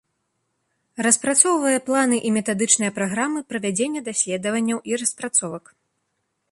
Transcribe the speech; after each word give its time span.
Распрацоўвае 1.07 1.73
планы 1.89 2.17
і 2.29 2.31
метадычныя 2.39 2.91
праграмы 2.97 3.39
правядзення 3.55 4.01
даследаванняў 4.09 4.77
і 4.93 5.01
распрацовак. 5.03 5.65